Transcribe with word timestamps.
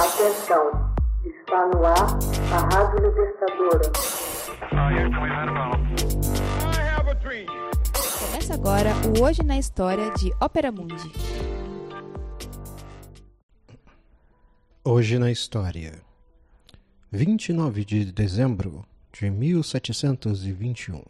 Atenção, 0.00 0.94
está 1.26 1.66
no 1.66 1.84
ar 1.84 2.18
a 2.54 2.74
Rádio 2.74 3.06
Libertadora. 3.06 3.92
Começa 8.18 8.54
agora 8.54 8.94
o 9.06 9.22
Hoje 9.22 9.42
na 9.42 9.58
História 9.58 10.10
de 10.14 10.32
Ópera 10.40 10.72
Mundi. 10.72 11.12
Hoje 14.82 15.18
na 15.18 15.30
História 15.30 16.00
29 17.12 17.84
de 17.84 18.06
dezembro 18.10 18.86
de 19.12 19.28
1721 19.28 21.02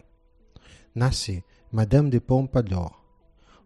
Nasce 0.92 1.44
Madame 1.70 2.10
de 2.10 2.18
Pompadour, 2.18 2.90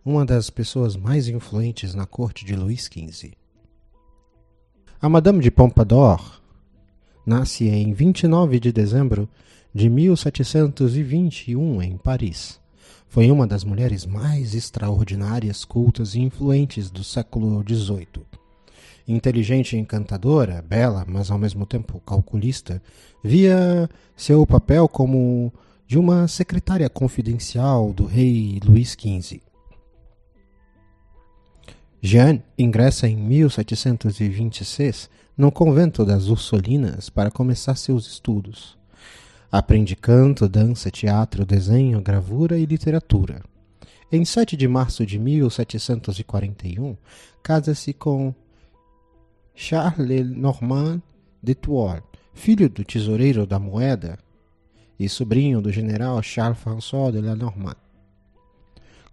uma 0.05 0.27
das 0.27 0.51
pessoas 0.51 0.97
mais 0.97 1.29
influentes 1.29 1.95
na 1.95 2.05
corte 2.05 2.45
de 2.45 2.55
Luís 2.55 2.91
XV. 2.93 3.33
A 5.01 5.09
Madame 5.09 5.41
de 5.41 5.51
Pompadour 5.51 6.41
nasce 7.27 7.69
em 7.69 7.93
29 7.93 8.59
de 8.59 8.73
dezembro 8.73 9.29
de 9.75 9.91
1721 9.91 11.83
em 11.83 11.97
Paris. 11.97 12.61
Foi 13.09 13.31
uma 13.31 13.47
das 13.47 13.65
mulheres 13.65 14.07
mais 14.07 14.55
extraordinárias, 14.55 15.65
cultas 15.65 16.15
e 16.15 16.21
influentes 16.21 16.91
do 16.91 17.05
século 17.05 17.63
XVIII. 17.67 18.07
Inteligente 19.07 19.77
e 19.77 19.79
encantadora, 19.79 20.65
bela, 20.67 21.05
mas 21.07 21.31
ao 21.31 21.39
mesmo 21.39 21.67
tempo 21.67 22.01
calculista, 22.01 22.81
via 23.23 23.91
seu 24.17 24.47
papel 24.47 24.89
como 24.89 25.53
de 25.87 25.99
uma 25.99 26.27
secretária 26.27 26.89
confidencial 26.89 27.93
do 27.93 28.07
rei 28.07 28.59
Luís 28.65 28.97
XV. 28.99 29.43
Jeanne 32.07 32.43
ingressa 32.59 33.09
em 33.09 33.17
1726 33.17 35.09
no 35.39 35.51
convento 35.51 36.05
das 36.05 36.29
Ursulinas 36.29 37.09
para 37.09 37.31
começar 37.31 37.75
seus 37.77 38.07
estudos. 38.07 38.77
Aprende 39.51 39.97
canto, 39.97 40.47
dança, 40.47 40.91
teatro, 40.91 41.47
desenho, 41.47 42.03
gravura 42.03 42.59
e 42.59 42.67
literatura. 42.67 43.43
Em 44.13 44.23
7 44.23 44.55
de 44.55 44.69
março 44.69 45.07
de 45.07 45.19
1741, 45.19 46.95
casa-se 47.43 47.95
com 47.95 48.35
Charles 49.55 50.29
Normand 50.29 51.01
de 51.43 51.55
Tours, 51.55 52.03
filho 52.35 52.69
do 52.69 52.85
tesoureiro 52.85 53.47
da 53.47 53.59
moeda 53.59 54.19
e 55.01 55.09
sobrinho 55.09 55.63
do 55.63 55.73
general 55.73 56.23
Charles-François 56.23 57.15
de 57.15 57.23
la 57.23 57.35
Normande. 57.35 57.84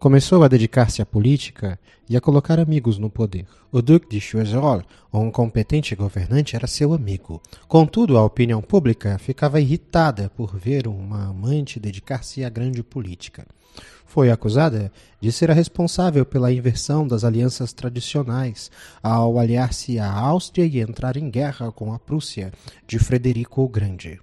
Começou 0.02 0.44
a 0.44 0.47
dedicar-se 0.47 0.99
à 0.99 1.05
política 1.05 1.80
e 2.09 2.17
a 2.17 2.19
colocar 2.19 2.59
amigos 2.59 2.97
no 2.97 3.07
poder. 3.07 3.45
O 3.71 3.83
Duque 3.83 4.09
de 4.09 4.19
Choiseul, 4.19 4.81
um 5.13 5.30
competente 5.30 5.94
governante, 5.94 6.55
era 6.55 6.66
seu 6.66 6.91
amigo. 6.91 7.39
Contudo, 7.67 8.17
a 8.17 8.25
opinião 8.25 8.63
pública 8.63 9.19
ficava 9.19 9.61
irritada 9.61 10.27
por 10.35 10.57
ver 10.57 10.88
uma 10.88 11.29
amante 11.29 11.79
dedicar-se 11.79 12.44
à 12.44 12.49
grande 12.49 12.81
política. 12.81 13.45
Foi 14.03 14.31
acusada 14.31 14.91
de 15.22 15.31
ser 15.31 15.52
a 15.52 15.53
responsável 15.53 16.25
pela 16.25 16.52
inversão 16.52 17.07
das 17.07 17.23
alianças 17.23 17.72
tradicionais 17.72 18.72
ao 19.03 19.38
aliar-se 19.38 19.99
à 19.99 20.11
Áustria 20.11 20.66
e 20.66 20.79
entrar 20.79 21.16
em 21.16 21.29
guerra 21.29 21.72
com 21.72 21.94
a 21.94 21.99
Prússia 21.99 22.52
de 22.88 22.97
Frederico 22.97 23.61
o 23.61 23.69
Grande. 23.69 24.19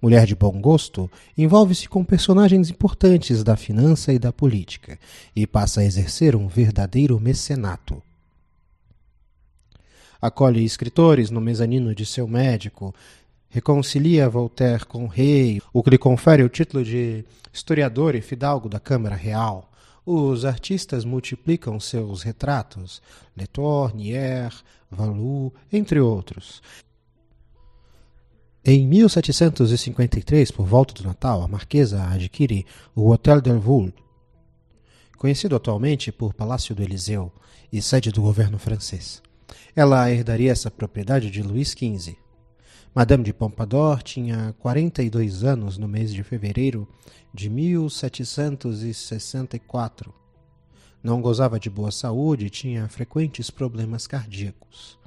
Mulher 0.00 0.26
de 0.26 0.34
bom 0.34 0.60
gosto, 0.60 1.10
envolve-se 1.38 1.88
com 1.88 2.04
personagens 2.04 2.70
importantes 2.70 3.44
da 3.44 3.56
finança 3.56 4.12
e 4.12 4.18
da 4.18 4.32
política 4.32 4.98
e 5.34 5.46
passa 5.46 5.80
a 5.80 5.84
exercer 5.84 6.34
um 6.34 6.48
verdadeiro 6.48 7.20
mecenato. 7.20 8.02
Acolhe 10.20 10.64
escritores 10.64 11.30
no 11.30 11.40
mezanino 11.40 11.94
de 11.94 12.06
seu 12.06 12.28
médico, 12.28 12.94
reconcilia 13.48 14.28
Voltaire 14.28 14.86
com 14.86 15.04
o 15.04 15.08
rei, 15.08 15.60
o 15.72 15.82
que 15.82 15.90
lhe 15.90 15.98
confere 15.98 16.42
o 16.42 16.48
título 16.48 16.84
de 16.84 17.24
historiador 17.52 18.14
e 18.14 18.20
fidalgo 18.20 18.68
da 18.68 18.80
Câmara 18.80 19.14
Real. 19.14 19.70
Os 20.06 20.44
artistas 20.44 21.04
multiplicam 21.04 21.78
seus 21.78 22.22
retratos, 22.22 23.02
Letour, 23.36 23.94
Nier, 23.94 24.52
Valou, 24.90 25.52
entre 25.72 26.00
outros, 26.00 26.62
em 28.64 28.86
1753, 28.86 30.52
por 30.52 30.64
volta 30.64 30.94
do 30.94 31.02
Natal, 31.02 31.42
a 31.42 31.48
marquesa 31.48 32.08
adquire 32.08 32.64
o 32.94 33.10
Hotel 33.10 33.40
Delvaux, 33.40 33.92
conhecido 35.18 35.56
atualmente 35.56 36.12
por 36.12 36.32
Palácio 36.32 36.72
do 36.72 36.80
Eliseu 36.80 37.32
e 37.72 37.82
sede 37.82 38.12
do 38.12 38.22
governo 38.22 38.60
francês. 38.60 39.20
Ela 39.74 40.08
herdaria 40.12 40.52
essa 40.52 40.70
propriedade 40.70 41.28
de 41.28 41.42
Luís 41.42 41.70
XV. 41.70 42.16
Madame 42.94 43.24
de 43.24 43.32
Pompadour 43.32 44.00
tinha 44.00 44.54
42 44.60 45.42
anos 45.42 45.76
no 45.76 45.88
mês 45.88 46.14
de 46.14 46.22
fevereiro 46.22 46.86
de 47.34 47.50
1764. 47.50 50.14
Não 51.02 51.20
gozava 51.20 51.58
de 51.58 51.68
boa 51.68 51.90
saúde 51.90 52.46
e 52.46 52.50
tinha 52.50 52.88
frequentes 52.88 53.50
problemas 53.50 54.06
cardíacos. 54.06 55.01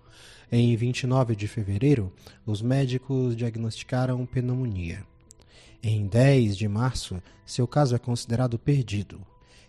Em 0.52 0.76
29 0.76 1.36
de 1.36 1.48
fevereiro, 1.48 2.14
os 2.46 2.62
médicos 2.62 3.36
diagnosticaram 3.36 4.26
pneumonia. 4.26 5.06
Em 5.82 6.08
10 6.08 6.56
de 6.56 6.68
março, 6.68 7.22
seu 7.46 7.68
caso 7.68 7.96
é 7.96 8.00
considerado 8.00 8.58
perdido. 8.58 9.20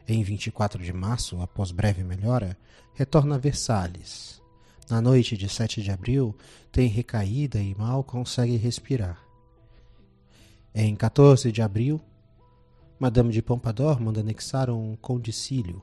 Em 0.07 0.23
24 0.23 0.83
de 0.83 0.93
março, 0.93 1.41
após 1.41 1.71
breve 1.71 2.05
melhora, 2.05 2.57
retorna 2.95 3.35
a 3.35 3.39
Versalhes. 3.39 4.41
Na 4.89 5.01
noite 5.01 5.37
de 5.37 5.49
7 5.49 5.83
de 5.83 5.91
abril, 5.91 6.35
tem 6.71 6.89
recaída 6.89 7.59
e 7.61 7.75
mal 7.75 8.05
consegue 8.05 8.57
respirar. 8.57 9.21
Em 10.75 10.95
14 10.95 11.51
de 11.51 11.61
abril, 11.61 12.01
Madame 12.99 13.33
de 13.33 13.43
Pompadour 13.43 14.01
manda 14.01 14.21
anexar 14.21 14.71
um 14.71 14.95
condicílio 14.97 15.83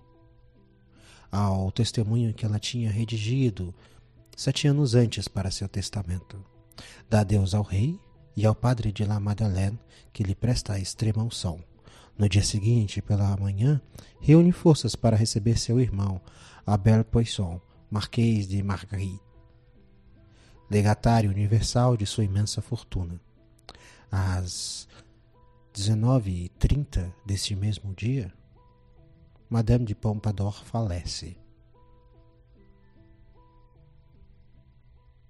ao 1.32 1.72
testemunho 1.72 2.34
que 2.34 2.46
ela 2.46 2.60
tinha 2.60 2.92
redigido 2.92 3.74
sete 4.36 4.68
anos 4.68 4.96
antes 4.96 5.28
para 5.28 5.52
seu 5.52 5.68
testamento. 5.68 6.44
Dá 7.10 7.22
adeus 7.22 7.54
ao 7.54 7.64
rei 7.64 8.00
e 8.36 8.46
ao 8.46 8.56
padre 8.56 8.92
de 8.92 9.06
La 9.06 9.20
Madeleine, 9.20 9.80
que 10.12 10.24
lhe 10.24 10.36
presta 10.36 10.74
a 10.74 10.80
extrema 10.80 11.24
unção. 11.24 11.64
No 12.18 12.30
dia 12.30 12.44
seguinte, 12.44 13.02
pela 13.02 13.36
manhã, 13.38 13.82
reúne 14.20 14.52
forças 14.52 14.96
para 14.96 15.18
receber 15.18 15.58
seu 15.58 15.80
irmão, 15.80 16.22
Abel 16.66 17.04
Poisson, 17.04 17.60
Marquês 17.90 18.48
de 18.48 18.62
Marguerite, 18.64 19.22
legatário 20.70 21.30
universal 21.30 21.96
de 21.98 22.06
sua 22.06 22.24
imensa 22.24 22.62
fortuna. 22.62 23.20
Às 24.12 24.88
19h30 25.74 27.12
deste 27.26 27.56
mesmo 27.56 27.94
dia, 27.94 28.32
Madame 29.50 29.86
de 29.86 29.94
Pompadour 29.94 30.64
falece. 30.64 31.38